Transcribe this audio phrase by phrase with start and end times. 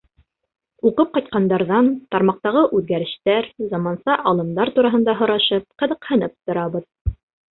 [0.89, 6.89] Уҡып ҡайтҡандарҙан тармаҡтағы үҙгәрештәр, заманса алымдар тураһында һорашып, ҡыҙыҡһынып торабыҙ.